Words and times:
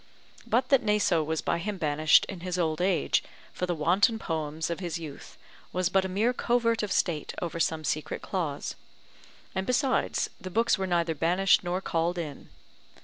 But 0.47 0.69
that 0.69 0.81
Naso 0.81 1.23
was 1.23 1.41
by 1.43 1.59
him 1.59 1.77
banished 1.77 2.25
in 2.25 2.39
his 2.39 2.57
old 2.57 2.81
age, 2.81 3.21
for 3.53 3.67
the 3.67 3.75
wanton 3.75 4.17
poems 4.17 4.71
of 4.71 4.79
his 4.79 4.97
youth, 4.97 5.37
was 5.71 5.89
but 5.89 6.03
a 6.05 6.09
mere 6.09 6.33
covert 6.33 6.81
of 6.81 6.91
state 6.91 7.35
over 7.39 7.59
some 7.59 7.83
secret 7.83 8.23
cause: 8.23 8.73
and 9.53 9.67
besides, 9.67 10.31
the 10.39 10.49
books 10.49 10.75
were 10.75 10.87
neither 10.87 11.13
banished 11.13 11.63
nor 11.63 11.81
called 11.81 12.17
in. 12.17 12.49